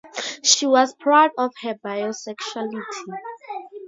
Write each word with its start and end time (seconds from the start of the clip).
She 0.41 0.65
was 0.65 0.95
proud 0.95 1.29
of 1.37 1.51
her 1.61 1.75
bisexuality. 1.75 2.81